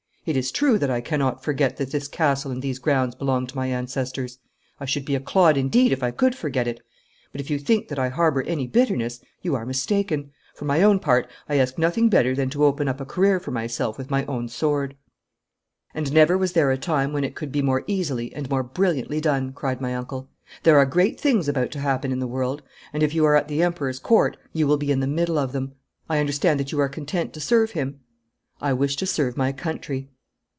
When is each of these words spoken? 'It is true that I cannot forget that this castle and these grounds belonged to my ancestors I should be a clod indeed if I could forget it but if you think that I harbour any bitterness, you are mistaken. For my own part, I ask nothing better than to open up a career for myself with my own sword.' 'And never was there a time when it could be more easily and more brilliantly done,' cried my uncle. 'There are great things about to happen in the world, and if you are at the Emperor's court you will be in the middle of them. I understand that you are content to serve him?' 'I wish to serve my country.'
'It 0.23 0.37
is 0.37 0.51
true 0.51 0.77
that 0.77 0.91
I 0.91 1.01
cannot 1.01 1.43
forget 1.43 1.77
that 1.77 1.89
this 1.89 2.07
castle 2.07 2.51
and 2.51 2.61
these 2.61 2.77
grounds 2.77 3.15
belonged 3.15 3.49
to 3.49 3.55
my 3.55 3.65
ancestors 3.69 4.37
I 4.79 4.85
should 4.85 5.03
be 5.03 5.15
a 5.15 5.19
clod 5.19 5.57
indeed 5.57 5.91
if 5.91 6.03
I 6.03 6.11
could 6.11 6.35
forget 6.35 6.67
it 6.67 6.79
but 7.31 7.41
if 7.41 7.49
you 7.49 7.57
think 7.57 7.87
that 7.87 7.97
I 7.97 8.09
harbour 8.09 8.43
any 8.43 8.67
bitterness, 8.67 9.19
you 9.41 9.55
are 9.55 9.65
mistaken. 9.65 10.29
For 10.53 10.65
my 10.65 10.83
own 10.83 10.99
part, 10.99 11.27
I 11.49 11.55
ask 11.57 11.75
nothing 11.79 12.07
better 12.07 12.35
than 12.35 12.51
to 12.51 12.65
open 12.65 12.87
up 12.87 13.01
a 13.01 13.05
career 13.05 13.39
for 13.39 13.49
myself 13.49 13.97
with 13.97 14.11
my 14.11 14.23
own 14.27 14.47
sword.' 14.47 14.95
'And 15.95 16.13
never 16.13 16.37
was 16.37 16.53
there 16.53 16.69
a 16.69 16.77
time 16.77 17.13
when 17.13 17.23
it 17.23 17.33
could 17.33 17.51
be 17.51 17.63
more 17.63 17.83
easily 17.87 18.31
and 18.35 18.47
more 18.47 18.61
brilliantly 18.61 19.21
done,' 19.21 19.53
cried 19.53 19.81
my 19.81 19.95
uncle. 19.95 20.29
'There 20.61 20.77
are 20.77 20.85
great 20.85 21.19
things 21.19 21.49
about 21.49 21.71
to 21.71 21.79
happen 21.79 22.11
in 22.11 22.19
the 22.19 22.27
world, 22.27 22.61
and 22.93 23.01
if 23.01 23.15
you 23.15 23.25
are 23.25 23.35
at 23.35 23.47
the 23.47 23.63
Emperor's 23.63 23.97
court 23.97 24.37
you 24.53 24.67
will 24.67 24.77
be 24.77 24.91
in 24.91 24.99
the 24.99 25.07
middle 25.07 25.39
of 25.39 25.51
them. 25.51 25.73
I 26.07 26.19
understand 26.19 26.59
that 26.59 26.71
you 26.71 26.79
are 26.79 26.89
content 26.89 27.33
to 27.33 27.39
serve 27.39 27.71
him?' 27.71 28.01
'I 28.63 28.73
wish 28.73 28.95
to 28.97 29.07
serve 29.07 29.35
my 29.35 29.51
country.' 29.51 30.07